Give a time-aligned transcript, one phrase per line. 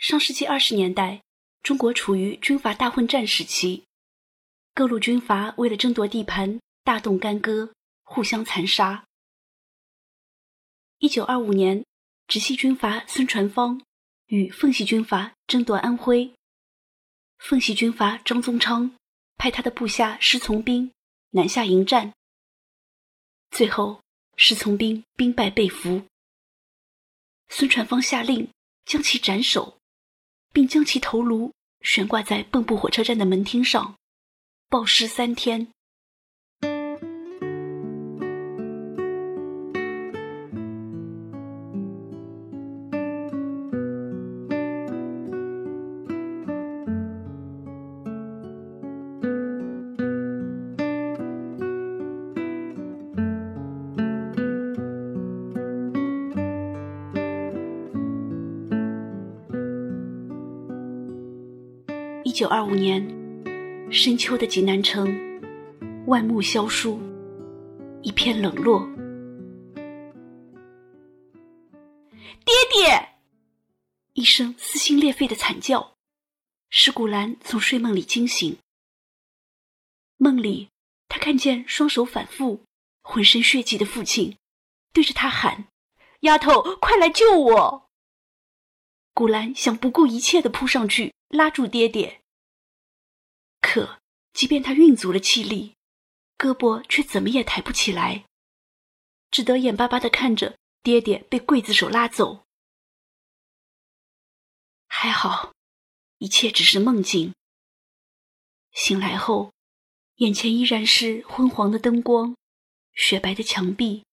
[0.00, 1.22] 上世纪二十年代，
[1.62, 3.84] 中国处于军阀大混战时期，
[4.72, 9.04] 各路军阀为了争夺地盘，大动干戈，互相残杀。
[11.00, 11.84] 一九二五年，
[12.26, 13.82] 直系军阀孙传芳
[14.28, 16.32] 与奉系军阀争夺安徽，
[17.36, 18.96] 奉系军阀张宗昌
[19.36, 20.90] 派他的部下施从兵
[21.32, 22.14] 南下迎战，
[23.50, 24.00] 最后
[24.36, 26.06] 施从兵兵败被俘，
[27.50, 28.50] 孙传芳下令
[28.86, 29.78] 将其斩首。
[30.52, 33.94] 并将其头颅悬挂在蚌埠火车站的门厅上，
[34.68, 35.68] 暴尸三天。
[62.40, 63.06] 九二五年
[63.92, 65.06] 深秋的济南城，
[66.06, 66.98] 万木萧疏，
[68.00, 68.80] 一片冷落。
[72.42, 73.10] 爹爹！
[74.14, 75.98] 一声撕心裂肺的惨叫，
[76.70, 78.56] 使古兰从睡梦里惊醒。
[80.16, 80.70] 梦里，
[81.10, 82.62] 他看见双手反复、
[83.02, 84.38] 浑身血迹的父亲，
[84.94, 85.66] 对着他喊
[86.20, 87.90] ：“丫头，快来救我！”
[89.12, 92.19] 古兰想不顾一切的扑上去拉住爹爹。
[93.60, 94.00] 可，
[94.32, 95.76] 即便他运足了气力，
[96.36, 98.26] 胳膊却怎么也抬不起来，
[99.30, 102.46] 只得眼巴巴的看着爹爹被刽子手拉走。
[104.86, 105.54] 还好，
[106.18, 107.34] 一切只是梦境。
[108.72, 109.52] 醒来后，
[110.16, 112.36] 眼前依然是昏黄的灯光、
[112.92, 114.04] 雪白的墙壁，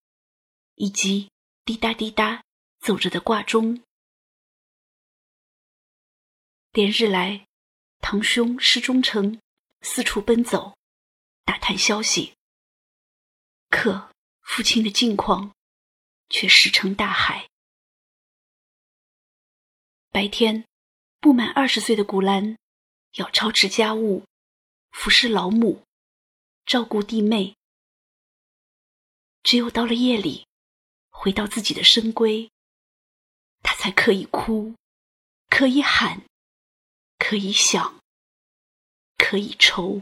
[0.75, 1.31] 以及
[1.65, 2.43] 滴答滴答
[2.79, 3.83] 走着的挂钟。
[6.71, 7.46] 连日来，
[7.99, 9.39] 堂兄失忠成。
[9.81, 10.75] 四处奔走，
[11.45, 12.33] 打探消息。
[13.69, 14.11] 可
[14.41, 15.53] 父亲的近况
[16.29, 17.47] 却石沉大海。
[20.09, 20.65] 白天，
[21.19, 22.57] 不满二十岁的古兰
[23.13, 24.25] 要操持家务，
[24.89, 25.83] 服侍老母，
[26.65, 27.55] 照顾弟妹。
[29.43, 30.47] 只有到了夜里，
[31.09, 32.49] 回到自己的深闺，
[33.61, 34.75] 他才可以哭，
[35.49, 36.23] 可以喊，
[37.19, 37.96] 可以想。
[39.17, 40.01] 可以抽。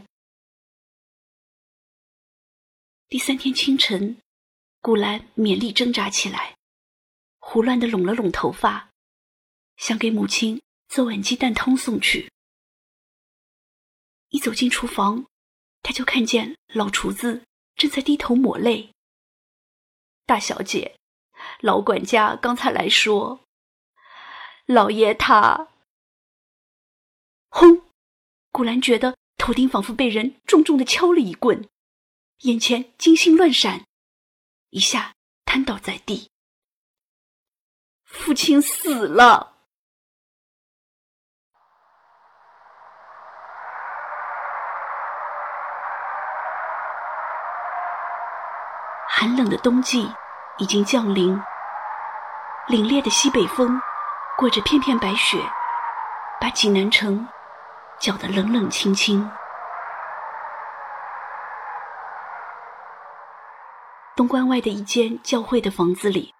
[3.08, 4.20] 第三天清晨，
[4.80, 6.56] 古兰勉力挣扎起来，
[7.38, 8.90] 胡乱的拢了拢头发，
[9.76, 12.30] 想给母亲做碗鸡蛋汤送去。
[14.30, 15.24] 一走进厨房，
[15.82, 17.44] 他就看见老厨子
[17.76, 18.92] 正在低头抹泪。
[20.24, 20.98] 大小姐，
[21.60, 23.40] 老管家刚才来说，
[24.66, 25.68] 老爷他，
[27.48, 27.85] 轰。
[28.56, 31.68] 古兰觉得头顶仿佛被人重重的敲了一棍，
[32.44, 33.84] 眼前金星乱闪，
[34.70, 35.12] 一下
[35.44, 36.30] 瘫倒在地。
[38.06, 39.58] 父亲死了。
[49.06, 50.10] 寒冷的冬季
[50.56, 51.38] 已经降临，
[52.68, 53.78] 凛冽的西北风
[54.38, 55.36] 裹着片片白雪，
[56.40, 57.28] 把济南城。
[57.98, 59.30] 搅得冷冷清清。
[64.14, 66.34] 东关外的一间教会的房子里，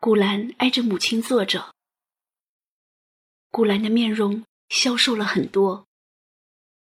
[0.00, 1.74] 古兰挨着母亲坐着。
[3.50, 5.86] 古兰的面容消瘦了很多，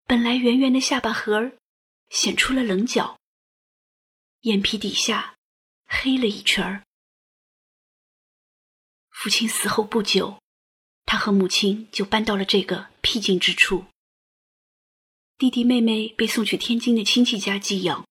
[0.05, 1.57] 本来圆圆的下巴颏儿
[2.09, 3.17] 显出了棱角，
[4.41, 5.35] 眼皮底下
[5.85, 6.83] 黑了一圈儿。
[9.11, 10.39] 父亲死后不久。
[11.07, 13.85] 他和母亲就搬到了这个僻静之处。
[15.37, 18.05] 弟弟妹妹被送去天津的亲戚家寄养，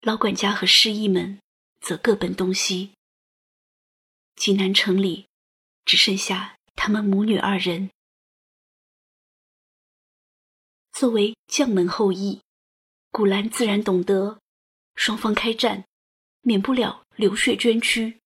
[0.00, 1.40] 老管家和失意们
[1.80, 2.90] 则各奔东西。
[4.34, 5.28] 济南城里
[5.84, 7.90] 只剩下他们母女二人。
[10.92, 12.40] 作为将门后裔，
[13.10, 14.40] 古兰自然懂得，
[14.96, 15.84] 双方开战，
[16.40, 18.18] 免不了流血捐躯。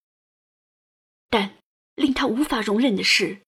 [1.29, 1.59] 但
[1.97, 3.44] 令他无法容忍的是。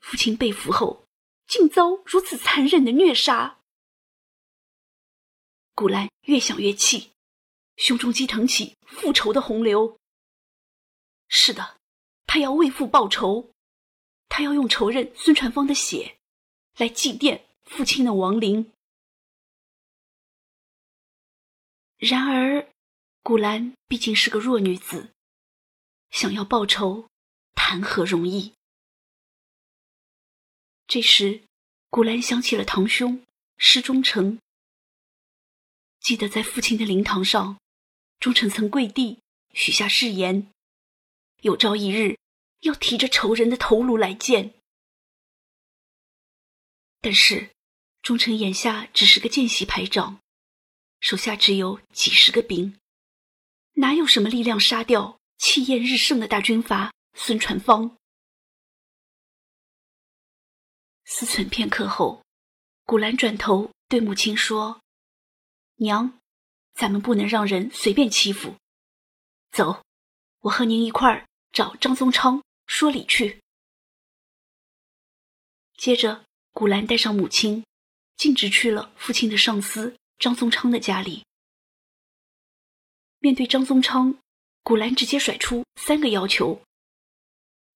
[0.00, 1.06] 父亲被俘后，
[1.46, 3.60] 竟遭如此残忍的虐杀。
[5.74, 7.12] 古兰越想越气，
[7.76, 9.98] 胸中激腾起复仇的洪流。
[11.28, 11.78] 是的，
[12.26, 13.52] 他要为父报仇，
[14.28, 16.18] 他要用仇人孙传芳的血
[16.76, 18.72] 来祭奠父亲的亡灵。
[21.96, 22.72] 然而，
[23.22, 25.12] 古兰毕竟是个弱女子，
[26.10, 27.08] 想要报仇，
[27.54, 28.54] 谈何容易？
[30.92, 31.44] 这时，
[31.88, 33.24] 古兰想起了堂兄
[33.56, 34.40] 施忠诚，
[36.00, 37.60] 记得在父亲的灵堂上，
[38.18, 39.20] 忠诚曾跪地
[39.52, 40.50] 许下誓言，
[41.42, 42.18] 有朝一日
[42.62, 44.54] 要提着仇人的头颅来见。
[47.00, 47.50] 但是，
[48.02, 50.18] 忠诚眼下只是个见习排长，
[50.98, 52.76] 手下只有几十个兵，
[53.74, 57.96] 哪有什么力量杀掉气焰日盛的大军阀孙传芳？
[61.12, 62.24] 思忖片刻后，
[62.84, 64.80] 古兰转头对母亲说
[65.76, 66.20] ：“娘，
[66.72, 68.54] 咱们不能让人随便欺负。
[69.50, 69.82] 走，
[70.38, 73.42] 我和您一块儿找张宗昌说理去。”
[75.76, 77.66] 接着，古兰带上母亲，
[78.16, 81.24] 径直去了父亲的上司张宗昌的家里。
[83.18, 84.16] 面对张宗昌，
[84.62, 86.62] 古兰直接甩出三个要求：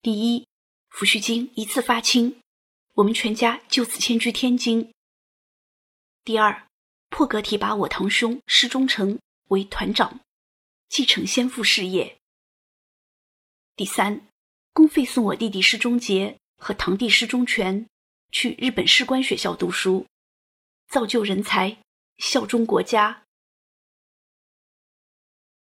[0.01, 0.47] 第一，
[0.89, 2.41] 抚恤金一次发清。
[2.95, 4.93] 我们全家就此迁居天津。
[6.23, 6.69] 第二，
[7.11, 9.19] 破格提拔我堂兄施忠诚
[9.49, 10.21] 为团长，
[10.89, 12.17] 继承先父事业。
[13.75, 14.29] 第三，
[14.73, 17.85] 公费送我弟弟施忠杰和堂弟施忠全
[18.31, 20.07] 去日本士官学校读书，
[20.87, 21.77] 造就人才，
[22.19, 23.25] 效忠国家。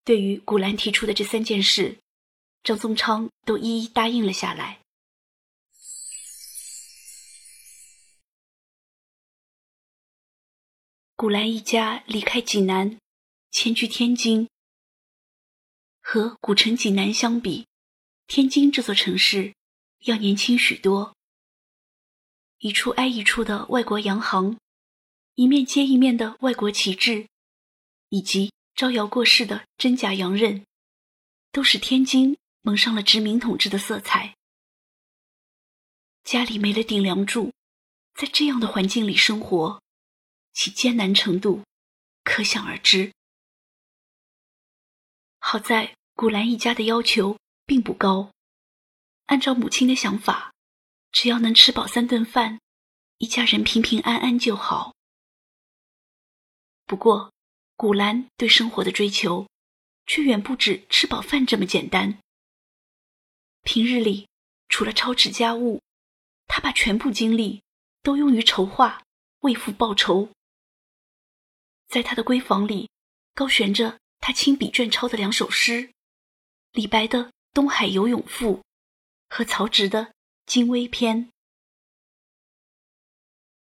[0.04, 1.98] 对于古兰提出的这三件事，
[2.64, 4.81] 张宗昌都一一答应了下来。
[11.22, 12.98] 古兰一家离开济南，
[13.52, 14.48] 迁居天津。
[16.00, 17.68] 和古城济南相比，
[18.26, 19.54] 天津这座城市
[20.00, 21.14] 要年轻许多。
[22.58, 24.58] 一处挨一处的外国洋行，
[25.36, 27.28] 一面接一面的外国旗帜，
[28.08, 30.66] 以及招摇过市的真假洋人，
[31.52, 34.34] 都使天津蒙上了殖民统治的色彩。
[36.24, 37.52] 家里没了顶梁柱，
[38.12, 39.80] 在这样的环境里生活。
[40.52, 41.64] 其艰难程度
[42.24, 43.12] 可想而知。
[45.38, 48.30] 好在古兰一家的要求并不高，
[49.26, 50.52] 按照母亲的想法，
[51.10, 52.60] 只要能吃饱三顿饭，
[53.18, 54.94] 一家人平平安安就好。
[56.86, 57.32] 不过，
[57.76, 59.48] 古兰对生活的追求
[60.06, 62.20] 却远不止吃饱饭这么简单。
[63.62, 64.28] 平日里，
[64.68, 65.80] 除了操持家务，
[66.46, 67.62] 他把全部精力
[68.02, 69.02] 都用于筹划
[69.40, 70.28] 为父报仇。
[71.92, 72.88] 在他的闺房里，
[73.34, 75.92] 高悬着他亲笔卷抄的两首诗：
[76.72, 78.56] 李白的《东海游泳赋》
[79.28, 80.06] 和曹植的
[80.46, 81.26] 《精微篇》。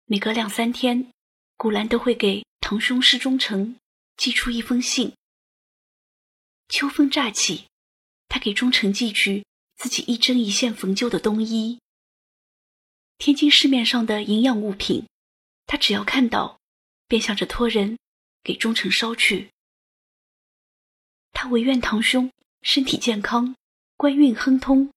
[0.05, 1.11] 每隔两三天，
[1.57, 3.81] 古兰都会给堂兄施忠诚
[4.17, 5.17] 寄出一封信。
[6.69, 7.67] 秋风乍起，
[8.29, 9.45] 他给忠诚寄去
[9.75, 11.81] 自己一针一线缝就的冬衣。
[13.19, 15.05] 天津市面上的营养物品，
[15.67, 16.61] 他只要看到，
[17.09, 17.99] 便想着托人。
[18.45, 19.51] 给忠诚捎去。
[21.33, 22.31] 他唯愿堂兄
[22.63, 23.57] 身体健康，
[23.97, 24.93] 官运亨通，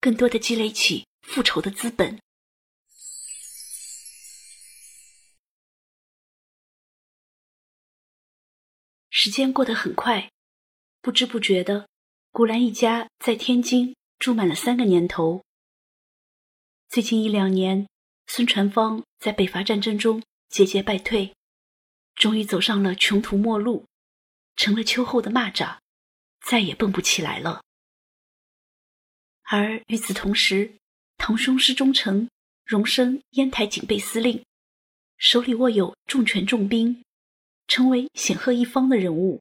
[0.00, 2.18] 更多的积累起复仇的资本。
[9.10, 10.30] 时间过得很快，
[11.02, 11.88] 不知不觉的，
[12.30, 15.42] 古兰一家在天津住满了三个年头。
[16.88, 17.88] 最近一两年，
[18.26, 21.34] 孙传芳在北伐战争中节节败退。
[22.18, 23.86] 终于走上了穷途末路，
[24.56, 25.78] 成了秋后的蚂蚱，
[26.44, 27.62] 再也蹦不起来了。
[29.44, 30.74] 而与此同时，
[31.16, 32.28] 堂兄施忠诚
[32.64, 34.44] 荣升烟台警备司令，
[35.16, 37.04] 手里握有重权重兵，
[37.68, 39.40] 成为显赫一方的人物。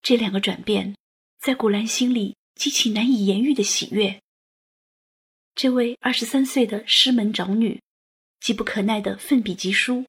[0.00, 0.96] 这两个转变，
[1.38, 4.22] 在古兰心里激起难以言喻的喜悦。
[5.54, 7.82] 这位二十三岁的师门长女，
[8.40, 10.06] 急不可耐的奋笔疾书。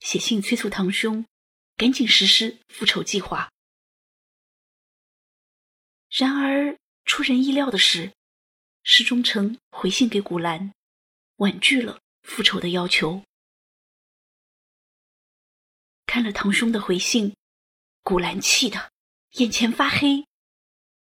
[0.00, 1.24] 写信催促堂兄
[1.76, 3.52] 赶紧实施复仇计划。
[6.08, 8.12] 然而出人意料的是，
[8.82, 10.74] 施忠诚回信给古兰，
[11.36, 13.24] 婉拒了复仇的要求。
[16.06, 17.36] 看了堂兄的回信，
[18.02, 18.90] 古兰气得
[19.34, 20.26] 眼前发黑，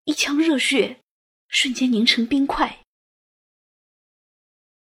[0.03, 1.01] 一腔热血
[1.47, 2.83] 瞬间凝成冰块。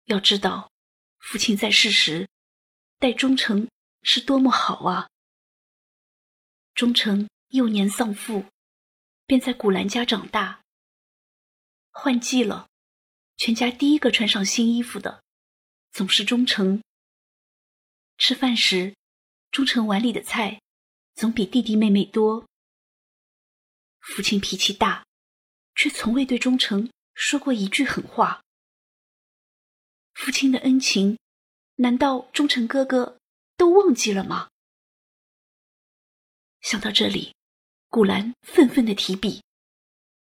[0.06, 0.72] 要知道，
[1.18, 2.28] 父亲在世时
[2.98, 3.68] 待忠诚。
[4.06, 5.08] 是多么好啊！
[6.74, 8.44] 忠诚幼年丧父，
[9.24, 10.62] 便在古兰家长大。
[11.90, 12.68] 换季了，
[13.38, 15.24] 全家第一个穿上新衣服的，
[15.90, 16.82] 总是忠诚。
[18.18, 18.94] 吃饭时，
[19.50, 20.60] 忠诚碗里的菜
[21.14, 22.46] 总比弟弟妹妹多。
[24.00, 25.06] 父亲脾气大，
[25.74, 28.42] 却从未对忠诚说过一句狠话。
[30.12, 31.18] 父亲的恩情，
[31.76, 33.18] 难道忠诚哥哥
[33.56, 34.50] 都忘记了吗？
[36.60, 37.34] 想到这里，
[37.88, 39.42] 古兰愤愤的提笔，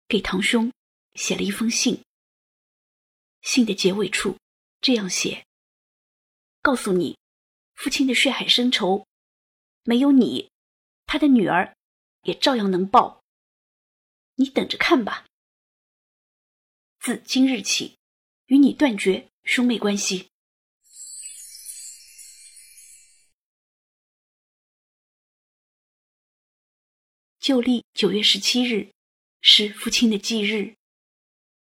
[0.08, 0.72] 给堂兄
[1.14, 2.02] 写了一封信。
[3.42, 4.38] 信的结尾处
[4.82, 5.46] 这样写
[6.64, 7.18] ：“告诉你，
[7.76, 9.06] 父亲的血海深仇，
[9.84, 10.50] 没有你，
[11.06, 11.76] 他的女儿
[12.24, 13.22] 也照样能报。
[14.36, 15.26] 你等着看吧。
[17.00, 17.98] 自今日起，
[18.46, 20.29] 与你断绝兄妹关系。”
[27.50, 28.94] 旧历九月十七日
[29.42, 30.76] 是父亲的忌日。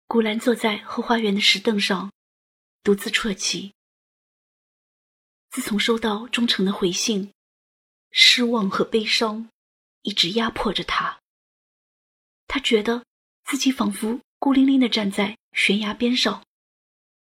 [0.09, 2.13] 古兰坐在后花园的石凳上，
[2.83, 3.73] 独自啜泣。
[5.51, 7.33] 自从收到忠诚的回信，
[8.11, 9.49] 失望和悲伤
[10.03, 11.21] 一直压迫着他。
[12.49, 13.07] 他觉得
[13.45, 16.45] 自己仿佛孤零零的站在悬崖边上，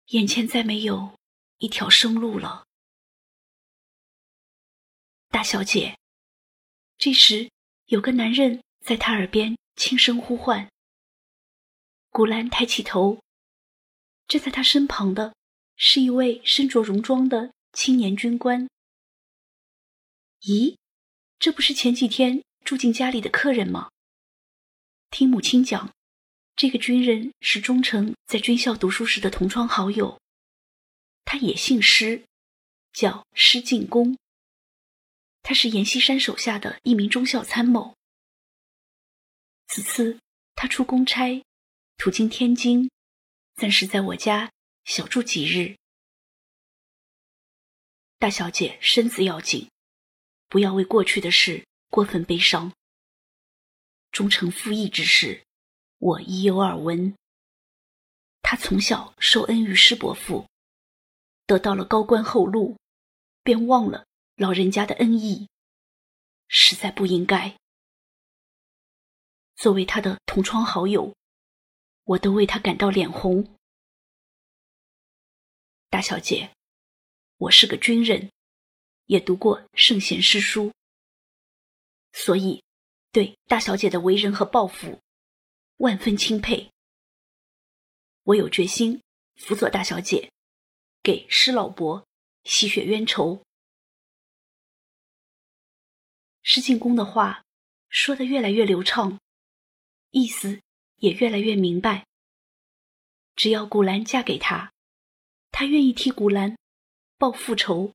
[0.10, 1.18] 眼前再没有
[1.58, 2.68] 一条生路了。
[5.30, 5.98] 大小姐，
[7.00, 7.50] 这时
[7.88, 10.72] 有个男人在他耳边轻声呼唤。
[12.10, 13.22] 古兰抬起头，
[14.28, 15.36] 站在他身旁的
[15.76, 18.68] 是一位身着戎装的青年军官。
[20.42, 20.76] 咦，
[21.38, 23.92] 这不是前几天住进家里的客人吗？
[25.12, 25.94] 听母亲讲，
[26.56, 30.20] 这个军人是忠诚在军校读书时的同窗好友，
[31.24, 32.24] 他也姓施，
[32.92, 34.18] 叫施进公。
[35.48, 37.96] 他是阎锡山手下的一名中校参谋。
[39.68, 40.20] 此次
[40.56, 41.44] 他出公差。
[41.98, 42.90] 途经天津，
[43.54, 44.52] 暂时在我家
[44.84, 45.78] 小住几日。
[48.18, 49.70] 大小姐身子要紧，
[50.50, 52.74] 不要为过去的事过分悲伤。
[54.12, 55.46] 忠诚赴义之事，
[56.00, 57.16] 我已有耳闻。
[58.42, 60.50] 他从小受恩于师伯父，
[61.46, 62.76] 得到了高官厚禄，
[63.42, 65.50] 便忘了老人家的恩义，
[66.48, 67.58] 实在不应该。
[69.56, 71.16] 作为他的同窗好友。
[72.04, 73.58] 我都为他感到脸红，
[75.90, 76.52] 大小姐，
[77.38, 78.30] 我是个军人，
[79.06, 80.72] 也读过圣贤诗书，
[82.14, 82.64] 所以
[83.12, 85.02] 对大小姐的为人和抱负
[85.78, 86.70] 万分钦佩。
[88.22, 89.02] 我有决心
[89.38, 90.32] 辅佐大小姐，
[91.02, 92.06] 给施老伯
[92.44, 93.42] 洗雪冤仇。
[96.46, 97.44] 施进公的话
[97.90, 99.20] 说的越来越流畅，
[100.12, 100.62] 意思。
[101.00, 102.08] 也越来越明白，
[103.36, 104.72] 只要古兰嫁给他，
[105.52, 106.58] 他愿意替古兰
[107.18, 107.94] 报复仇。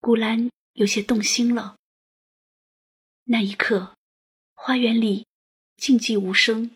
[0.00, 1.76] 古兰有些动心了。
[3.24, 3.94] 那一刻，
[4.54, 5.26] 花园里
[5.76, 6.74] 静寂无声。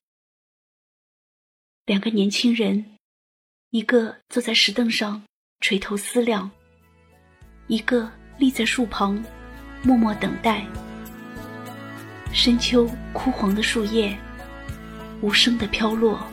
[1.87, 2.99] 两个年轻人，
[3.71, 5.25] 一个坐在石凳上
[5.61, 6.51] 垂头思量，
[7.67, 9.23] 一个立在树旁
[9.83, 10.65] 默默等待。
[12.33, 14.17] 深秋，枯黄的树叶，
[15.21, 16.27] 无声的飘落。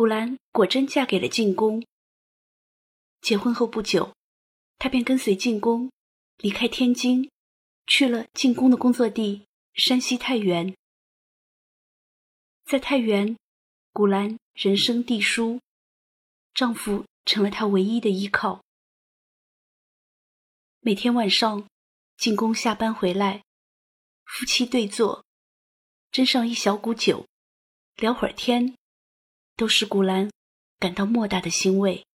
[0.00, 1.84] 古兰果真嫁给了晋公。
[3.20, 4.16] 结婚后不久，
[4.78, 5.92] 她便跟随晋公
[6.38, 7.30] 离开天津，
[7.86, 10.74] 去了晋公的工作地山西太原。
[12.64, 13.36] 在太原，
[13.92, 15.60] 古兰人生地疏，
[16.54, 18.64] 丈夫成了她唯一的依靠。
[20.80, 21.68] 每天晚上，
[22.16, 23.42] 晋公下班回来，
[24.24, 25.22] 夫妻对坐，
[26.10, 27.26] 斟上一小股酒，
[27.96, 28.74] 聊会儿天，
[29.60, 30.30] 都使古兰
[30.78, 32.06] 感到莫大的欣慰。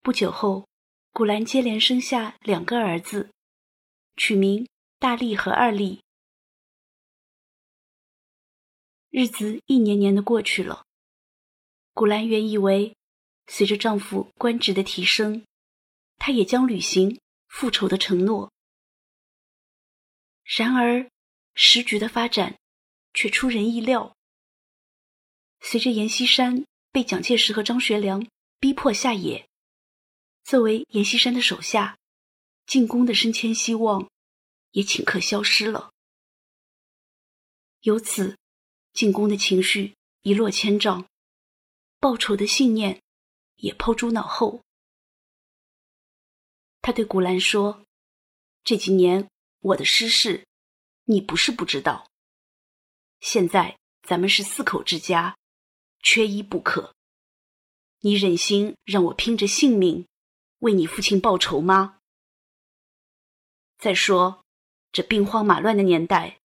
[0.00, 0.66] 不久后，
[1.12, 3.30] 古兰接连生下两个儿子，
[4.16, 4.66] 取名
[4.98, 6.02] 大力和二力。
[9.10, 10.86] 日子一年年的过去了，
[11.92, 12.96] 古兰原以为，
[13.46, 15.44] 随着丈夫官职的提升，
[16.16, 18.50] 她也将履行复仇的承诺。
[20.44, 21.10] 然而，
[21.52, 22.58] 时局的发展
[23.12, 24.16] 却出人意料。
[25.60, 28.26] 随着阎锡山被蒋介石和张学良
[28.58, 29.48] 逼迫下野。
[30.42, 31.98] 作为阎锡山的手下，
[32.66, 34.10] 进攻的升迁希望
[34.72, 35.92] 也顷刻消失了。
[37.82, 38.36] 由此，
[38.92, 41.06] 进攻的情绪一落千丈，
[41.98, 43.00] 报仇的信念
[43.56, 44.62] 也抛诸脑后。
[46.82, 47.84] 他对古兰说
[48.64, 50.46] ：“这几年我的失事，
[51.04, 52.10] 你不是不知道。
[53.20, 55.36] 现在咱们是四口之家，
[56.02, 56.94] 缺一不可。
[58.00, 60.06] 你忍心让我拼着性命？”
[60.60, 62.00] 为你父亲报仇吗？
[63.78, 64.44] 再说，
[64.92, 66.38] 这兵荒马乱的年代，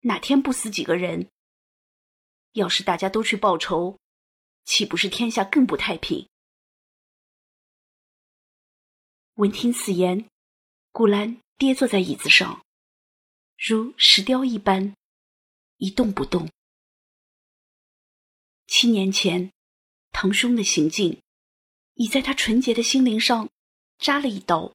[0.00, 1.30] 哪天不死几个人？
[2.52, 3.98] 要是大家都去报仇，
[4.66, 6.28] 岂不是天下更不太平？
[9.36, 10.28] 闻听此言，
[10.92, 12.62] 古兰跌坐在椅子上，
[13.56, 14.94] 如石雕一般，
[15.78, 16.50] 一动不动。
[18.78, 19.54] 七年前，
[20.12, 21.22] 堂兄的行径。
[21.94, 23.48] 已在她纯洁的心灵上
[23.96, 24.74] 扎了一刀。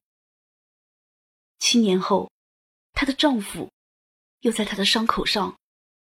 [1.60, 2.28] 七年后，
[2.94, 3.70] 她的丈夫
[4.40, 5.56] 又在她的伤口上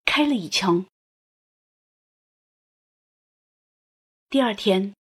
[0.03, 0.85] 开了一枪。
[4.27, 4.93] 第二天，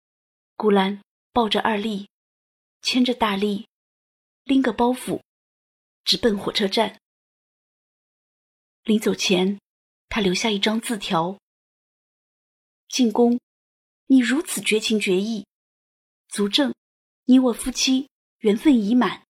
[0.54, 2.08] 古兰抱着二丽，
[2.82, 3.66] 牵着大力，
[4.44, 5.20] 拎个包袱，
[6.04, 7.00] 直奔火车站。
[8.84, 9.60] 临走前，
[10.08, 11.36] 他留下一张字条
[12.88, 13.38] ：“进宫，
[14.06, 15.46] 你如此绝情绝义。”
[16.28, 16.74] 足证，
[17.24, 19.24] 你我夫妻缘分已满。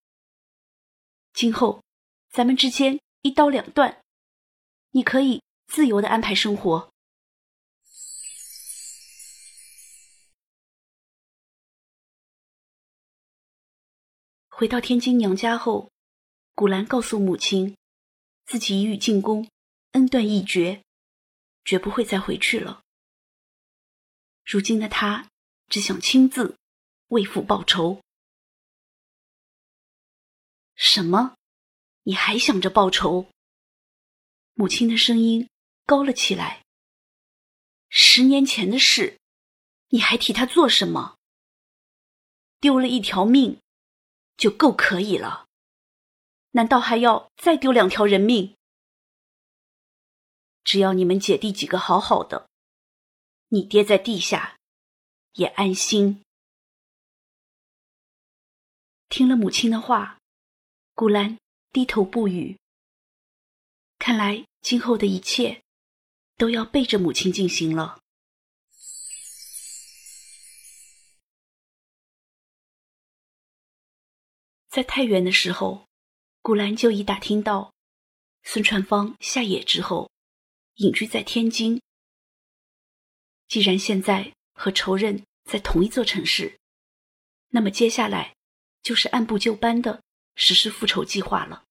[1.33, 1.83] 今后，
[2.31, 4.03] 咱们之间一刀两断，
[4.91, 6.91] 你可以自由的安排生活。
[14.49, 15.91] 回到天津娘家后，
[16.55, 17.77] 古兰告诉母亲，
[18.47, 19.47] 自己已与进宫
[19.93, 20.83] 恩断义绝，
[21.63, 22.86] 绝不会再回去了。
[24.47, 25.29] 如今的他
[25.69, 26.57] 只想亲自。
[27.09, 28.01] 为父报仇？
[30.75, 31.37] 什么？
[32.03, 33.29] 你还想着报仇？
[34.55, 35.49] 母亲的声音
[35.85, 36.65] 高了起来。
[37.89, 39.21] 十年前的事，
[39.91, 41.17] 你还替他做什么？
[42.59, 43.61] 丢了一条命，
[44.37, 45.47] 就够可以了，
[46.51, 48.57] 难道还要再丢两条人命？
[50.65, 52.49] 只要你们姐弟几个好好的，
[53.49, 54.59] 你爹在地下
[55.35, 56.23] 也安心。
[59.09, 60.19] 听了母亲的话，
[60.95, 61.39] 古兰
[61.71, 62.59] 低头不语。
[63.99, 65.63] 看来今后的一切
[66.37, 68.01] 都要背着母亲进行了。
[74.69, 75.87] 在太原的时候，
[76.43, 77.73] 古兰就已打听到
[78.43, 80.11] 孙传芳下野之后
[80.75, 81.81] 隐居在天津。
[83.49, 86.59] 既然现在和仇人在同一座城市，
[87.49, 88.35] 那么接下来。
[88.83, 90.01] 就是按部就班的
[90.37, 91.65] 实施复仇计划了。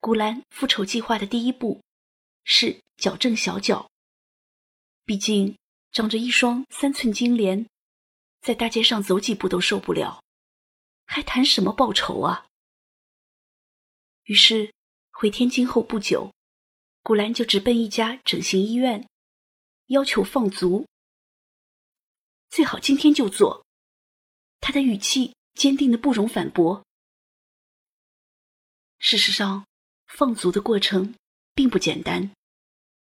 [0.00, 1.82] 古兰复仇计划的第一步
[2.44, 3.90] 是矫正小脚。
[5.04, 5.54] 毕竟
[5.92, 7.68] 长着一双三寸金莲，
[8.40, 10.24] 在大街上走几步都受不了，
[11.04, 12.46] 还谈什么报仇啊？
[14.24, 14.72] 于是
[15.10, 16.32] 回天津后不久，
[17.02, 19.06] 古兰就直奔一家整形医院，
[19.88, 20.86] 要求放足，
[22.50, 23.64] 最好今天就做。
[24.60, 26.84] 他的语气坚定的不容反驳。
[28.98, 29.66] 事实上，
[30.06, 31.14] 放足的过程
[31.54, 32.30] 并不简单，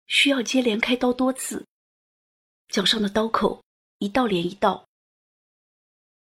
[0.08, 1.66] 需要接连开刀多次，
[2.68, 3.64] 脚上的刀口
[4.00, 4.86] 一道连一道。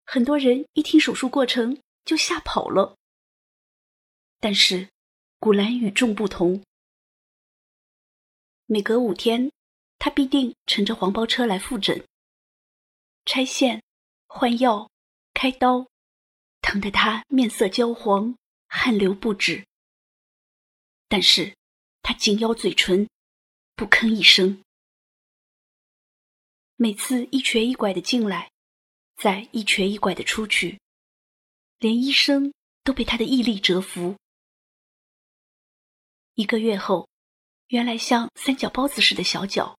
[0.04, 2.94] 很多人一听手术过程就吓跑了。
[4.38, 4.90] 但是，
[5.40, 6.62] 古兰与众不同。
[8.66, 9.50] 每隔五天，
[9.98, 12.06] 他必定乘着黄包车来复诊。
[13.24, 13.82] 拆线、
[14.26, 14.90] 换药、
[15.34, 15.88] 开刀，
[16.60, 18.36] 疼得他面色焦黄，
[18.68, 19.66] 汗流不止。
[21.08, 21.56] 但是，
[22.02, 23.08] 他紧咬嘴唇，
[23.74, 24.62] 不吭一声。
[26.76, 28.50] 每次一瘸一拐的进来，
[29.16, 30.78] 再一瘸一拐的出去，
[31.78, 32.52] 连医生
[32.84, 34.16] 都被他的毅力折服。
[36.34, 37.08] 一个月后，
[37.68, 39.78] 原来像三角包子似的小脚，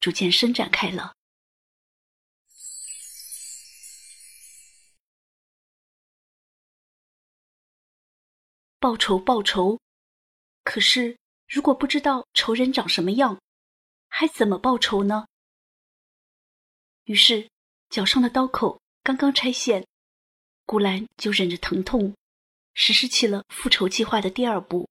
[0.00, 1.14] 逐渐伸展开了。
[8.78, 9.78] 报仇，报仇！
[10.64, 13.38] 可是，如果不知道仇人长什么样，
[14.08, 15.26] 还怎么报仇呢？
[17.04, 17.50] 于是，
[17.90, 19.86] 脚上的刀口刚刚拆线，
[20.64, 22.14] 古兰就忍着疼痛，
[22.72, 24.88] 实施起了复仇计划的第二步。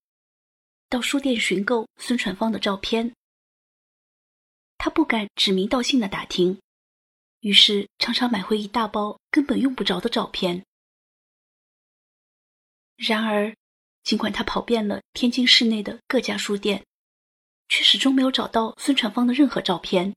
[0.87, 3.15] 到书店寻购孙传芳的照片，
[4.79, 6.57] 他不敢指名道姓的打听，
[7.41, 10.65] 于是常常买回一大包根本用不着的照片。
[12.95, 13.53] 然而，
[14.03, 16.85] 尽管他跑遍了天津市内的各家书店，
[17.67, 20.15] 却始终没有找到孙传芳的任何照片。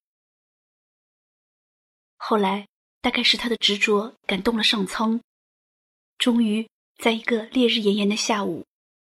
[2.17, 2.69] 后来，
[3.01, 5.21] 大概是他的执着感动了上苍，
[6.19, 8.65] 终于在一个烈日炎炎的下午。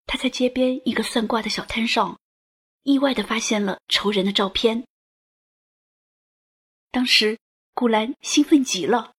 [0.05, 2.19] 他在街边一个算卦的小摊上，
[2.83, 4.85] 意外的发现了仇人的照片。
[6.97, 7.37] 当时，
[7.75, 9.13] 古兰兴奋极了，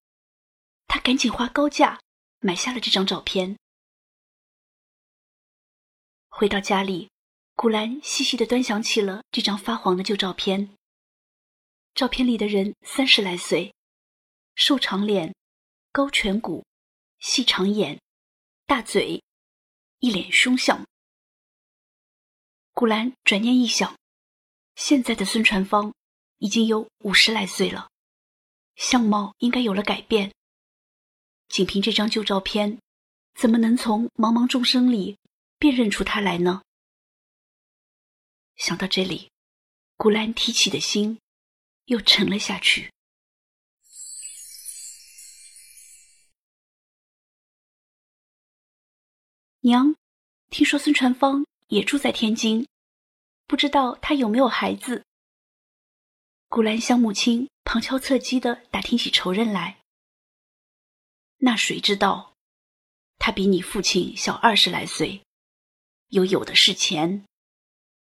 [0.85, 2.01] 他赶紧花高价
[2.39, 3.57] 买下了这张照片。
[6.27, 7.09] 回到家里，
[7.55, 10.75] 古兰细细的端详起了这张发黄的旧照片。
[11.93, 13.73] 照片里的人三十来岁，
[14.55, 15.33] 瘦长脸，
[15.93, 16.65] 高颧骨，
[17.19, 17.97] 细长眼，
[18.65, 19.23] 大嘴。
[19.99, 20.85] 一脸凶相。
[22.73, 23.97] 古兰转念一想，
[24.75, 25.93] 现在的孙传芳
[26.39, 27.89] 已经有五十来岁了，
[28.75, 30.33] 相貌应该有了改变。
[31.47, 32.79] 仅凭这张旧照片，
[33.35, 35.17] 怎么能从茫茫众生里
[35.57, 36.61] 辨认出他来呢？
[38.55, 39.31] 想到这里，
[39.97, 41.19] 古兰提起的心
[41.85, 42.91] 又沉了下去。
[49.61, 49.93] 娘，
[50.49, 52.65] 听说孙传芳也住在天津，
[53.45, 55.05] 不知道他有没有孩子。
[56.49, 59.77] 古兰向母亲旁敲侧击的打听起仇人来。
[61.37, 62.33] 那谁知道，
[63.19, 65.21] 他比你父亲小二十来岁，
[66.07, 67.23] 又有的是钱，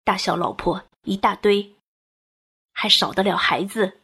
[0.06, 1.76] 大小老婆一大堆，
[2.72, 4.00] 还少得了孩子？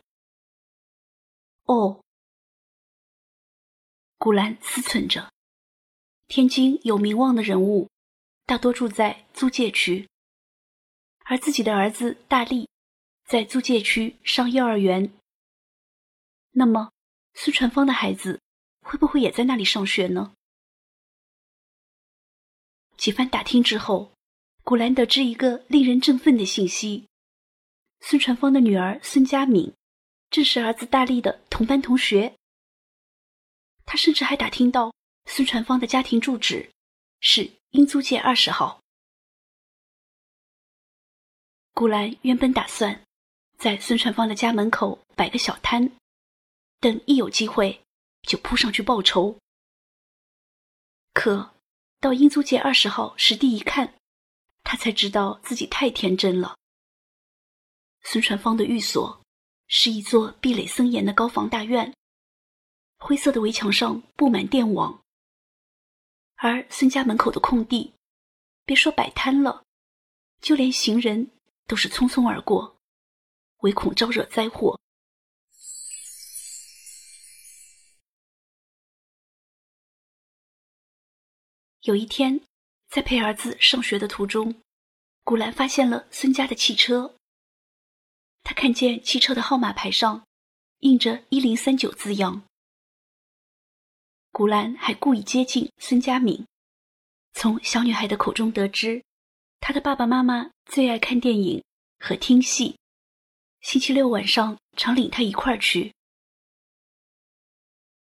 [1.64, 2.04] 哦，
[4.18, 5.32] 古兰思忖着。
[6.28, 7.90] 天津有名望的人物，
[8.46, 10.10] 大多住在租界区，
[11.24, 12.68] 而自己的儿子大力
[13.26, 15.12] 在租界区上幼儿园。
[16.52, 16.92] 那么，
[17.34, 18.42] 孙传芳的孩子
[18.82, 20.34] 会不会也在那里上学呢？
[22.98, 24.14] 几番打听之后，
[24.64, 27.08] 古兰得知一个令人振奋的信息：
[28.00, 29.74] 孙传芳的女儿孙佳敏，
[30.30, 32.38] 正是儿子大力的同班同学。
[33.86, 34.94] 他甚至还打听到。
[35.28, 36.70] 孙传芳的家庭住址
[37.20, 38.80] 是英租界二十号。
[41.74, 43.04] 古兰原本打算
[43.58, 45.92] 在孙传芳的家门口摆个小摊，
[46.80, 47.82] 等一有机会
[48.24, 49.38] 就扑上去报仇。
[51.14, 51.54] 可
[52.00, 53.96] 到英租界二十号实地一看，
[54.64, 56.58] 他才知道自己太天真了。
[58.04, 59.22] 孙传芳的寓所
[59.68, 61.96] 是一座壁垒森严的高房大院，
[62.98, 65.02] 灰色的围墙上布满电网。
[66.36, 67.94] 而孙家门口的空地，
[68.66, 69.64] 别说摆摊了，
[70.42, 71.32] 就连行人
[71.66, 72.75] 都是匆匆而过，
[73.66, 74.80] 唯恐招惹灾祸。
[81.82, 82.42] 有一天，
[82.90, 84.62] 在陪儿子上学的途中，
[85.24, 87.16] 古兰发现了孙家的汽车。
[88.44, 90.28] 他看见汽车的号码牌上
[90.82, 92.44] 印着“一零三九”字样。
[94.32, 96.46] 古兰还故意接近孙佳敏，
[97.34, 99.04] 从小女孩的口中得知，
[99.60, 101.64] 她的爸爸妈妈最爱看电影
[101.98, 102.78] 和听戏，
[103.66, 105.92] 星期六晚上常领他一块儿去。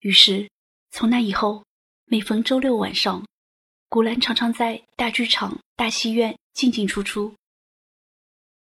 [0.00, 0.50] 于是，
[0.90, 1.64] 从那以后，
[2.06, 3.24] 每逢周六晚上，
[3.88, 7.32] 古兰常常在大剧场、大戏院进进出出。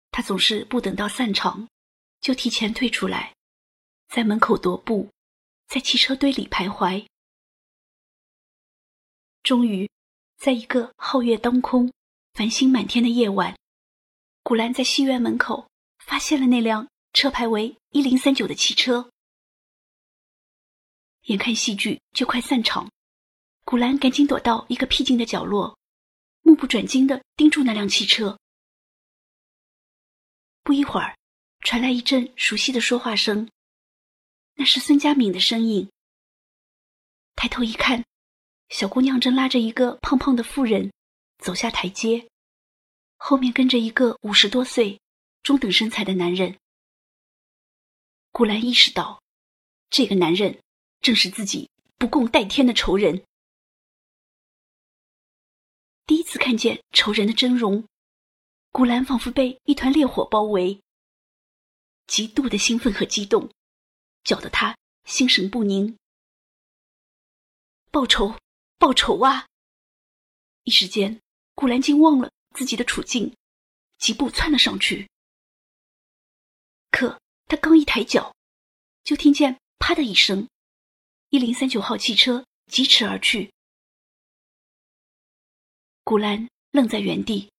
[0.10, 1.70] 他总是不等到散场，
[2.20, 3.36] 就提前退出来，
[4.08, 5.08] 在门口踱步，
[5.68, 7.06] 在汽车堆里徘徊。
[9.44, 9.88] 终于，
[10.36, 11.94] 在一个皓月当空、
[12.34, 13.56] 繁星满天的夜晚，
[14.42, 15.68] 古兰在戏院门口
[16.12, 19.10] 发现了那辆车牌为一零三九的汽车。
[21.28, 22.92] 眼看戏剧就快散场，
[23.64, 25.80] 古兰赶紧躲到一个僻静的角落，
[26.42, 28.38] 目不转睛的盯住那辆汽车。
[30.64, 31.18] 不一会儿，
[31.62, 33.50] 传来一阵熟悉的说话声，
[34.56, 35.90] 那是孙佳敏的声音。
[37.38, 38.04] 抬头一看，
[38.68, 40.92] 小姑娘正拉着一个胖胖的妇人
[41.38, 42.28] 走下台阶，
[43.16, 45.00] 后面跟着一个五十多岁、
[45.44, 46.58] 中等身材的男人。
[48.32, 49.22] 古兰意识到，
[49.90, 50.62] 这个男人。
[51.02, 53.26] 正是自己不共戴天的仇人。
[56.06, 57.88] 第一次看见仇人的真容，
[58.72, 60.80] 古兰仿佛被一团烈火包围，
[62.06, 63.52] 极度的兴奋和激动，
[64.24, 65.98] 搅得他心神不宁。
[67.90, 68.36] 报仇，
[68.78, 69.48] 报仇啊！
[70.66, 71.20] 一时间，
[71.56, 73.36] 古兰竟忘了自己的处境，
[73.98, 75.10] 疾步窜了上去。
[76.92, 78.36] 可他刚一抬脚，
[79.04, 80.48] 就听见“啪”的一声。
[81.30, 83.54] 一零三九号汽车疾驰而去，
[86.04, 87.50] 古兰愣在原地，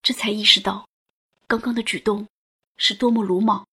[0.00, 0.88] 这才意识到，
[1.48, 2.28] 刚刚的举动
[2.76, 3.66] 是多么鲁莽。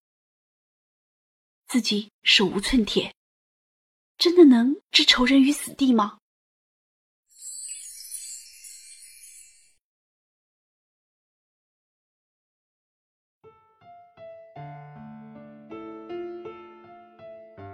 [1.68, 3.14] 自己手无寸铁，
[4.18, 6.18] 真的能置仇人于死地吗？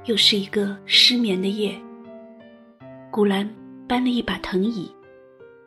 [0.05, 1.75] 又是一个失眠的夜。
[3.11, 3.49] 古兰
[3.87, 4.91] 搬了一把藤椅，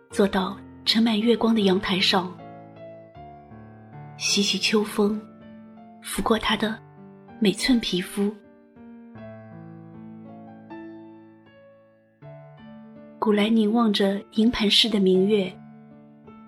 [0.09, 2.35] 坐到盛满月光的阳台上，
[4.17, 5.21] 习习秋风
[6.01, 6.77] 拂过他的
[7.39, 8.33] 每寸皮肤。
[13.19, 15.51] 古兰凝望着银盘似的明月，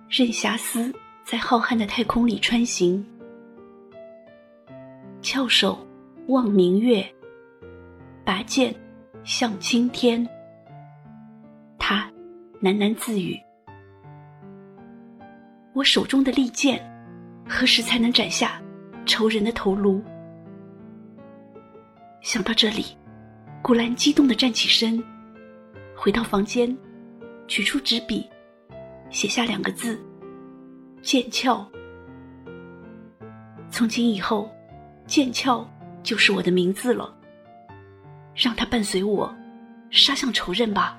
[0.08, 0.92] 任霞丝
[1.24, 3.04] 在浩瀚的太空里穿行，
[5.22, 5.78] 翘首
[6.26, 7.04] 望明月。
[8.28, 8.74] 拔剑
[9.24, 10.22] 向青天，
[11.78, 12.12] 他
[12.60, 13.40] 喃喃自语
[15.72, 16.78] ：“我手中的利剑，
[17.48, 18.60] 何时才能斩下
[19.06, 20.02] 仇人的头颅？”
[22.20, 22.94] 想到这里，
[23.62, 25.02] 古兰激动的站起身，
[25.96, 26.76] 回到房间，
[27.46, 28.28] 取出纸笔，
[29.08, 29.98] 写下两个字
[31.00, 31.66] ：“剑鞘。”
[33.72, 34.50] 从今以后，
[35.06, 35.66] 剑鞘
[36.02, 37.14] 就是我的名字了。
[38.38, 39.34] 让他伴随我，
[39.90, 40.96] 杀向仇人吧。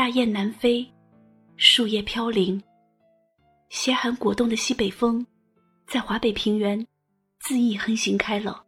[0.00, 0.90] 大雁南飞，
[1.58, 2.64] 树叶飘零。
[3.68, 5.26] 斜寒果冻的西北风，
[5.86, 6.86] 在华北平原
[7.42, 8.64] 恣意横行开了。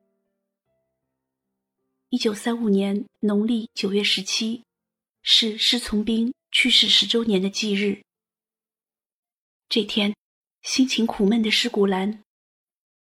[2.10, 4.62] 一九三五年农历九月十七，
[5.22, 8.02] 是施从兵去世十周年的忌日。
[9.70, 10.14] 这天，
[10.60, 12.22] 心情苦闷的施古兰，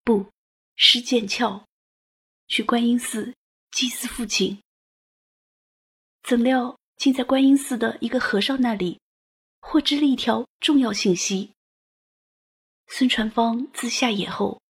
[0.05, 0.27] 不，
[0.77, 1.65] 施剑鞘，
[2.47, 3.35] 去观音寺
[3.71, 4.61] 祭祀父亲。
[6.23, 6.79] 怎料。
[6.99, 9.01] 竟在观音寺的一个和尚那里，
[9.61, 11.53] 获知了一条重要信息：
[12.89, 14.61] 孙传芳自下野后，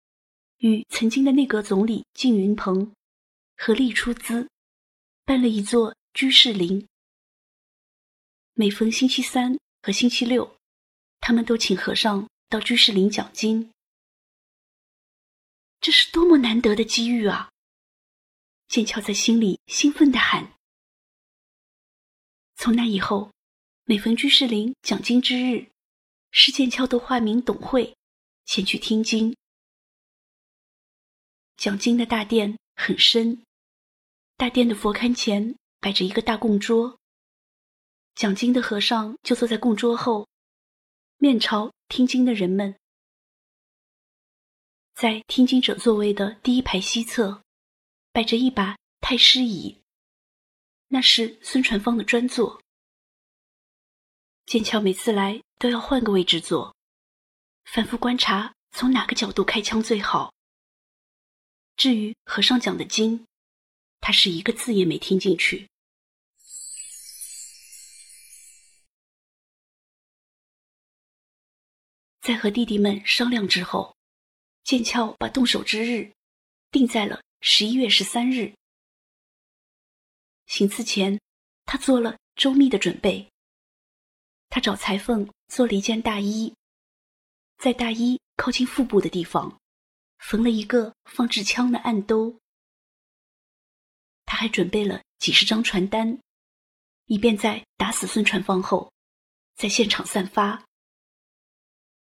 [0.58, 2.92] 与曾经的内阁总理靳云鹏
[3.56, 4.46] 合力出资，
[5.24, 6.86] 办了一座居士林。
[8.52, 10.56] 每逢星期三和星期六，
[11.20, 13.70] 他们都请和尚到居士林讲经。
[15.80, 17.50] 这是多么难得的机遇啊！
[18.68, 20.57] 剑鞘在心里兴奋地喊。
[22.58, 23.30] 从那以后，
[23.84, 25.68] 每逢居士林讲经之日，
[26.32, 27.96] 施剑翘都化名董慧
[28.46, 29.36] 前去听经。
[31.56, 33.44] 讲经的大殿很深，
[34.36, 36.98] 大殿的佛龛前摆着一个大供桌，
[38.16, 40.26] 讲经的和尚就坐在供桌后，
[41.18, 42.74] 面朝听经的人们。
[44.96, 47.40] 在听经者座位的第一排西侧，
[48.12, 49.78] 摆着一把太师椅。
[50.88, 52.62] 那是孙传芳的专座。
[54.46, 56.74] 剑桥每次来都要换个位置坐，
[57.64, 60.32] 反复观察从哪个角度开枪最好。
[61.76, 63.26] 至于和尚讲的经，
[64.00, 65.68] 他是一个字也没听进去。
[72.22, 73.94] 在和弟弟们商量之后，
[74.64, 76.12] 剑鞘把动手之日
[76.70, 78.54] 定在了十一月十三日。
[80.48, 81.20] 行刺前，
[81.66, 83.30] 他做了周密的准备。
[84.48, 86.54] 他找裁缝做了一件大衣，
[87.58, 89.60] 在大衣靠近腹部的地方
[90.16, 92.40] 缝了一个放置枪的暗兜。
[94.24, 96.18] 他还准备了几十张传单，
[97.04, 98.90] 以便在打死孙传芳后，
[99.54, 100.64] 在现场散发。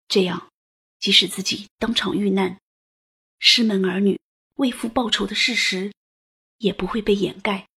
[0.08, 0.50] 这样，
[0.98, 2.58] 即使自己当场遇难，
[3.38, 4.18] 师门儿女
[4.54, 5.92] 为父报仇的事实
[6.56, 7.68] 也不会被掩盖。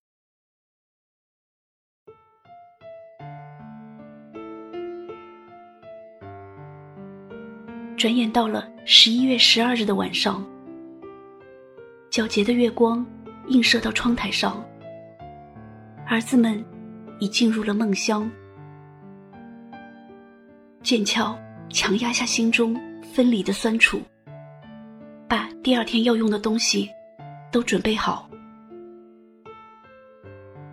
[8.03, 10.45] 转眼到了十一月十二日的晚上，
[12.11, 13.05] 皎洁的月光
[13.47, 14.61] 映射到窗台上，
[16.05, 16.61] 儿子们
[17.19, 18.29] 已进入了梦乡。
[20.81, 21.33] 剑鞘。
[21.69, 24.01] 强压下心中分离的酸楚，
[25.27, 26.89] 把第二天要用的东西
[27.53, 28.29] 都准备好，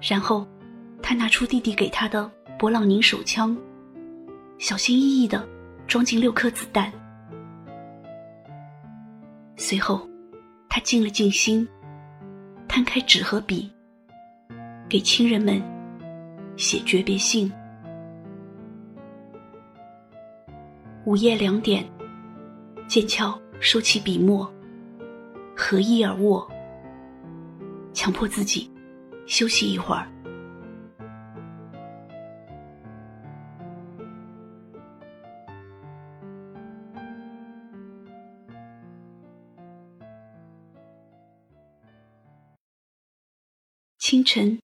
[0.02, 0.44] 然后
[1.00, 3.56] 他拿出弟弟给他的勃朗宁手枪，
[4.58, 5.48] 小心翼翼的
[5.86, 6.92] 装进六颗子弹。
[9.62, 10.08] 随后，
[10.70, 11.68] 他静了静心，
[12.66, 13.70] 摊开纸和笔，
[14.88, 15.62] 给亲人们
[16.56, 17.52] 写诀别信。
[21.04, 21.84] 午夜两点，
[22.88, 24.50] 剑鞘收起笔墨，
[25.54, 26.50] 合衣而卧，
[27.92, 28.72] 强迫自己
[29.26, 30.10] 休息一会儿。
[44.10, 44.60] 清晨，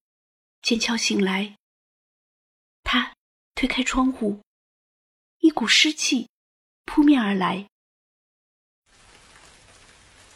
[0.60, 1.56] 剑鞘醒来，
[2.82, 3.14] 他
[3.54, 4.42] 推开窗户，
[5.38, 6.28] 一股湿气。
[6.84, 7.68] 扑面而来，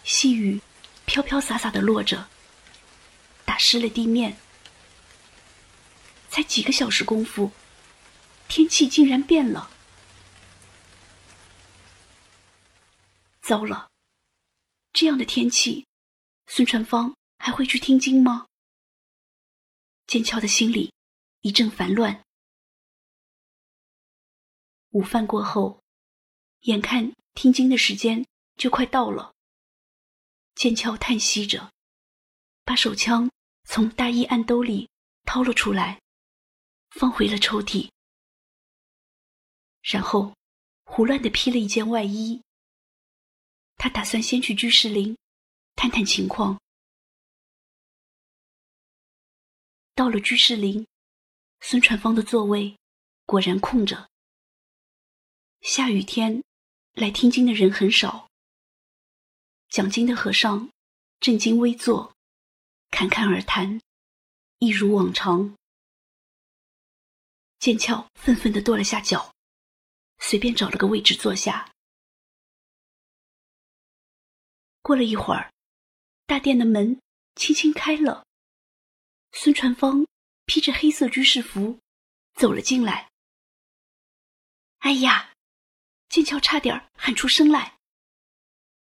[0.04, 0.60] 细雨
[1.06, 2.28] 飘飘洒洒的落着，
[3.44, 4.36] 打湿了地面。
[6.28, 7.50] 才几个小时功夫，
[8.46, 9.72] 天气竟然变了。
[13.40, 13.90] 糟了，
[14.92, 15.84] 这样的天气，
[16.46, 18.46] 孙传芳还会去听经吗？
[20.10, 20.92] 剑鞘的心里
[21.42, 22.24] 一阵烦乱。
[24.90, 25.80] 午饭过后。
[26.62, 29.32] 眼看听经的时间就快到了，
[30.56, 31.72] 剑鞘叹息着，
[32.64, 33.30] 把手枪
[33.64, 34.90] 从大衣暗兜里
[35.24, 36.02] 掏了出来，
[36.90, 37.88] 放回了抽屉，
[39.80, 40.36] 然后
[40.84, 42.42] 胡乱的披了一件外衣。
[43.76, 45.16] 他打算先去居士林
[45.76, 46.60] 探探情况。
[49.94, 50.86] 到了居士林，
[51.60, 52.76] 孙传芳的座位
[53.26, 54.08] 果然空着。
[55.60, 56.42] 下雨天。
[56.94, 58.28] 来听经的人很少，
[59.68, 60.68] 讲经的和尚
[61.20, 62.12] 正襟危坐，
[62.90, 63.80] 侃侃而谈，
[64.58, 65.56] 一如往常。
[67.60, 69.32] 剑鞘愤愤地跺了下脚，
[70.18, 71.72] 随便找了个位置坐下。
[74.82, 75.52] 过了一会儿，
[76.26, 77.00] 大殿的门
[77.36, 78.26] 轻轻开了，
[79.32, 80.06] 孙传芳
[80.46, 81.80] 披着黑色居士服
[82.34, 83.10] 走了进来。
[84.78, 85.32] 哎呀！
[86.08, 87.78] 剑鞘差点喊出声来。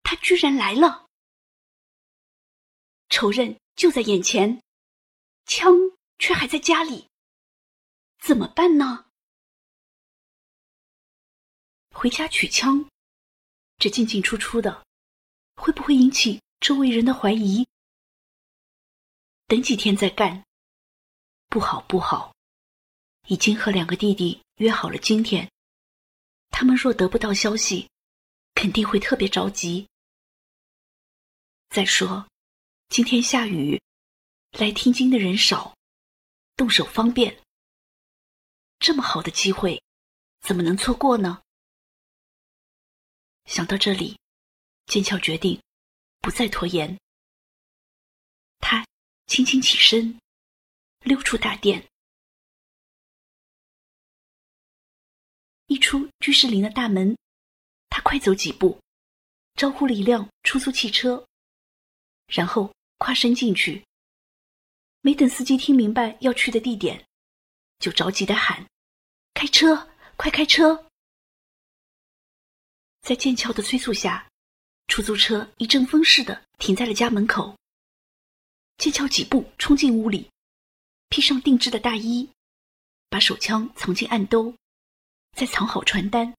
[0.03, 1.07] 他居然来了！
[3.09, 4.61] 仇人就在眼前，
[5.45, 5.73] 枪
[6.19, 7.07] 却还在家里，
[8.19, 9.09] 怎么办呢？
[11.91, 12.89] 回家取枪，
[13.77, 14.85] 这进进出出的，
[15.55, 17.65] 会不会引起周围人的怀疑？
[19.47, 20.43] 等几天再干，
[21.49, 22.33] 不好不好，
[23.27, 25.51] 已经和两个弟弟约好了今天。
[26.49, 27.87] 他们若得不到消息，
[28.55, 29.87] 肯定会特别着急。
[31.69, 32.27] 再说，
[32.89, 33.79] 今天下雨，
[34.51, 35.75] 来听经的人少，
[36.55, 37.43] 动手方便。
[38.79, 39.79] 这么好的机会，
[40.41, 41.43] 怎么能错过呢？
[43.45, 44.17] 想到这里，
[44.87, 45.61] 剑鞘决定
[46.19, 46.97] 不再拖延。
[48.59, 48.83] 他
[49.27, 50.19] 轻轻起身，
[51.01, 51.87] 溜出大殿。
[55.67, 57.17] 一出居士林的大门，
[57.89, 58.79] 他快走几步，
[59.55, 61.25] 招呼了一辆出租汽车，
[62.27, 63.83] 然后跨身进去。
[65.01, 67.05] 没等司机听明白要去的地点，
[67.79, 68.65] 就着急的喊
[69.33, 70.87] ：“开车，快开车！”
[73.01, 74.27] 在剑鞘的催促下，
[74.87, 77.55] 出租车一阵风似的停在了家门口。
[78.77, 80.29] 剑桥几步冲进屋里，
[81.09, 82.29] 披上定制的大衣，
[83.09, 84.55] 把手枪藏进暗兜，
[85.31, 86.35] 再藏好传单，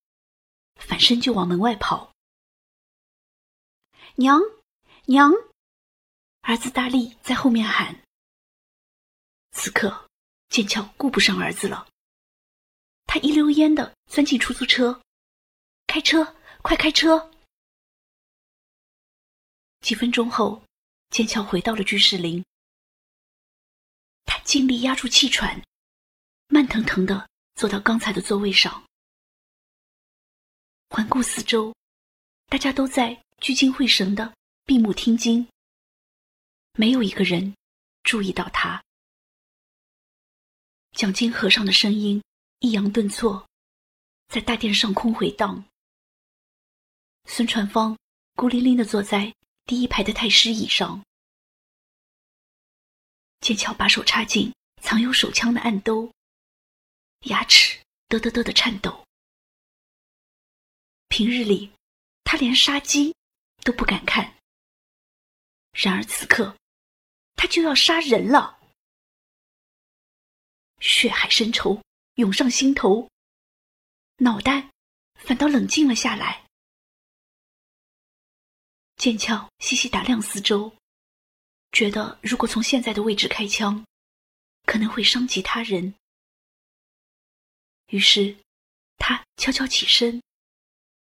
[0.77, 2.13] 反身就往门外跑。
[4.17, 4.41] 娘，
[5.07, 5.33] 娘！
[6.43, 8.03] 儿子大力在后面喊。
[9.53, 10.09] 此刻，
[10.49, 11.89] 剑桥顾不上儿子了，
[13.07, 15.01] 他一溜烟的钻进出租车，
[15.87, 17.33] 开车，快开车！
[19.81, 20.63] 几分钟后，
[21.11, 22.45] 剑桥回到了居士林，
[24.25, 25.63] 他尽力压住气喘，
[26.49, 28.85] 慢腾腾的坐到刚才的座位上，
[30.91, 31.75] 环顾四周，
[32.47, 33.23] 大家都在。
[33.43, 34.35] 聚精会神的
[34.65, 35.47] 闭目听经，
[36.73, 37.55] 没有一个人
[38.03, 38.83] 注意到他。
[40.93, 42.25] 讲经和尚的声音
[42.61, 43.47] 抑扬顿挫，
[44.29, 45.63] 在大殿上空回荡。
[47.27, 47.95] 孙传芳
[48.37, 49.35] 孤零零的坐在
[49.67, 51.05] 第一排的太师椅上，
[53.41, 56.13] 剑桥把手插进藏有手枪的暗兜，
[57.23, 59.05] 牙齿嘚嘚嘚的颤抖。
[61.09, 61.73] 平日里，
[62.25, 63.15] 他连杀鸡。
[63.67, 64.37] 都不敢看。
[65.73, 66.57] 然而此刻，
[67.35, 68.61] 他就要杀人了。
[70.79, 71.83] 血海深仇
[72.15, 73.11] 涌上心头，
[74.19, 74.71] 脑袋
[75.15, 76.46] 反倒冷静了下来。
[79.07, 80.75] 剑鞘细细打量四周，
[81.71, 83.87] 觉得如果从现在的位置开枪，
[84.65, 85.95] 可能会伤及他人。
[87.91, 88.37] 于是，
[88.97, 90.21] 他悄悄起身，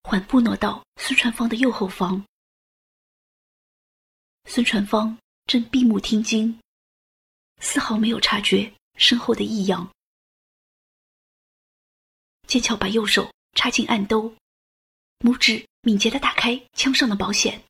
[0.02, 2.26] 缓步挪到孙传芳的右后方。
[4.46, 6.60] 孙传芳正闭目听经，
[7.60, 9.88] 丝毫没有察觉身后的异样。
[12.48, 14.36] 剑鞘把右手插进暗兜，
[15.20, 17.64] 拇指敏捷地打开枪上的保险，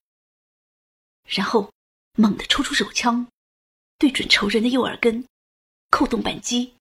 [1.26, 1.72] 然后
[2.18, 3.28] 猛地抽出手枪，
[3.98, 5.26] 对准仇人的右耳根，
[5.90, 6.74] 扣动扳机。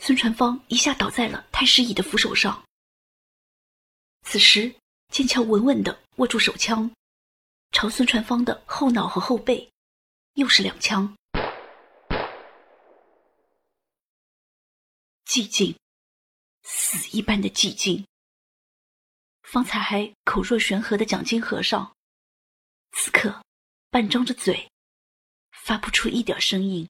[0.00, 2.64] 孙传芳一下倒在了太师椅的扶手上。
[4.22, 4.74] 此时，
[5.08, 6.90] 剑桥稳稳地握住手枪。
[7.72, 9.68] 朝孙传芳的后脑和后背，
[10.34, 11.16] 又是两枪。
[15.26, 15.76] 寂静，
[16.62, 18.06] 死一般的寂静。
[19.42, 21.92] 方才还口若悬河的蒋经和尚，
[22.96, 23.44] 此刻
[23.90, 24.70] 半张着嘴，
[25.50, 26.88] 发不出一点声音。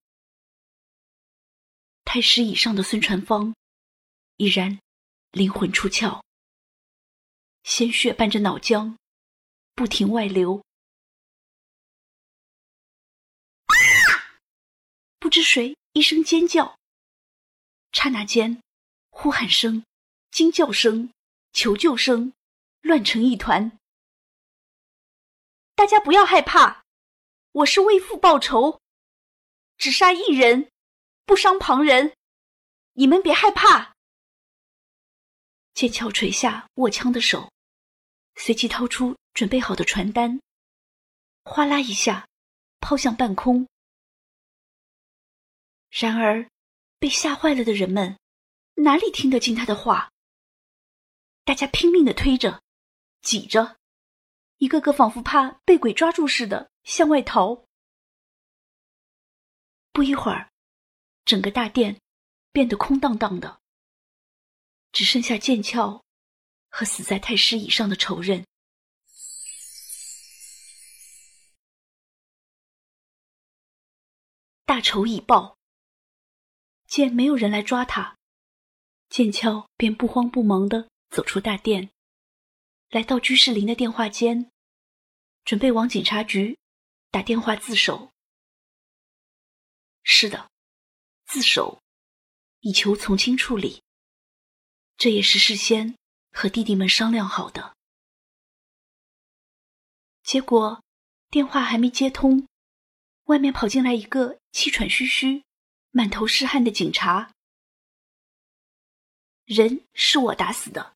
[2.04, 3.54] 太师椅上的孙传芳，
[4.36, 4.78] 已然
[5.32, 6.22] 灵魂出窍，
[7.62, 8.96] 鲜血伴着脑浆，
[9.74, 10.62] 不停外流。
[15.18, 16.78] 不知谁一声尖叫，
[17.92, 18.62] 刹那间，
[19.08, 19.82] 呼喊声、
[20.30, 21.10] 惊叫声、
[21.54, 22.34] 求救声
[22.82, 23.78] 乱成一团。
[25.74, 26.84] 大家不要害怕，
[27.50, 28.80] 我是为父报仇，
[29.76, 30.70] 只杀一人，
[31.26, 32.14] 不伤旁人，
[32.92, 33.94] 你们别害怕。
[35.74, 37.50] 剑鞘垂下握枪的手，
[38.36, 40.40] 随即掏出准备好的传单，
[41.42, 42.28] 哗啦一下
[42.78, 43.66] 抛向半空。
[45.90, 46.48] 然而，
[47.00, 48.16] 被吓坏了的人们
[48.74, 50.10] 哪里听得进他的话？
[51.44, 52.62] 大家拼命的推着、
[53.20, 53.76] 挤着，
[54.58, 57.66] 一个个仿佛怕被鬼抓住似的向外逃。
[59.92, 60.50] 不一会儿，
[61.24, 62.00] 整个大殿
[62.50, 63.60] 变得空荡荡的，
[64.92, 66.02] 只剩下剑鞘
[66.68, 68.46] 和死在太师椅上的仇人。
[74.64, 75.56] 大仇已报。
[76.86, 78.16] 见没有人来抓他，
[79.08, 81.90] 剑鞘便不慌不忙地走出大殿，
[82.94, 84.52] 来到居士林的电话间，
[85.44, 86.56] 准备往警察局
[87.10, 88.12] 打电话自首。
[90.04, 90.48] 是的，
[91.26, 91.82] 自首，
[92.60, 93.82] 以求从轻处理。
[94.96, 95.98] 这也是事先
[96.30, 97.74] 和弟弟们商量好的。
[100.22, 100.80] 结果，
[101.30, 102.46] 电话还没接通，
[103.24, 105.42] 外面跑进来一个气喘吁吁。
[105.90, 107.32] 满头是汗的警察，
[109.46, 110.94] 人是我打死的，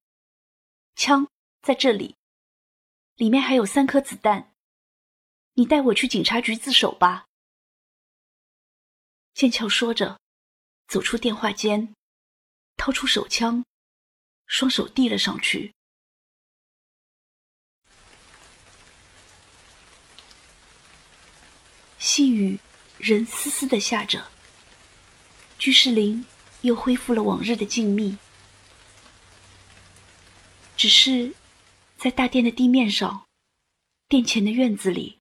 [0.95, 1.27] 枪
[1.63, 2.17] 在这里，
[3.17, 4.55] 里面还有三颗子弹。
[5.55, 7.27] 你带我去警察局自首吧。
[9.35, 10.21] 剑桥说着，
[10.87, 11.95] 走出电话间，
[12.77, 13.65] 掏出手枪，
[14.47, 15.75] 双手递了上去。
[21.99, 22.59] 细雨
[22.97, 24.31] 仍丝丝的下着。
[25.59, 26.25] 居士林
[26.61, 28.17] 又恢复了往日的静谧，
[30.77, 31.35] 只是
[31.99, 33.27] 在大殿的地面上，
[34.07, 35.19] 殿前的院子里，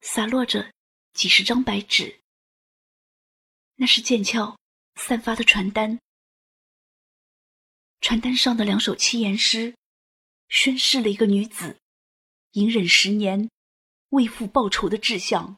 [0.00, 0.72] 洒落着
[1.12, 2.22] 几十张白纸。
[3.76, 4.58] 那是剑鞘
[4.96, 6.00] 散发的传单，
[8.00, 9.76] 传单上的两首七言诗，
[10.48, 11.78] 宣示了一个女子
[12.52, 13.48] 隐忍十年
[14.08, 15.56] 为父报仇的志向。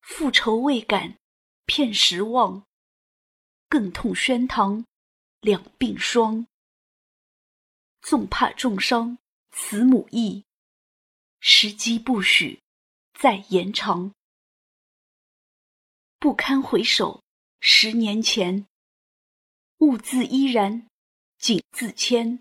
[0.00, 1.18] 复仇未敢
[1.66, 2.64] 片时忘，
[3.68, 4.86] 更痛宣堂
[5.40, 6.46] 两鬓霜。
[8.04, 9.16] 纵怕重伤
[9.50, 10.44] 慈母意，
[11.40, 12.60] 时机不许
[13.18, 14.12] 再延长。
[16.18, 17.22] 不堪回首
[17.60, 18.66] 十年前，
[19.78, 20.86] 兀自依然
[21.38, 22.40] 锦自谦。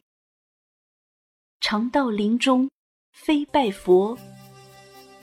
[1.62, 2.70] 常到林中
[3.14, 4.20] 非拜佛，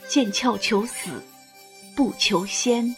[0.08, 1.22] 剑鞘求死
[1.94, 2.96] 不求仙。